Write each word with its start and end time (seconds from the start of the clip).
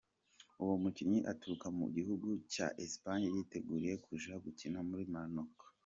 Uwo 0.63 0.75
mukinyi 0.83 1.19
aturuka 1.31 1.67
mu 1.77 1.85
gihugu 1.95 2.27
ca 2.53 2.67
Espagne 2.85 3.27
yiteguriye 3.35 3.93
kuja 4.05 4.31
gukina 4.43 4.79
muri 4.89 5.03
Monaco. 5.15 5.65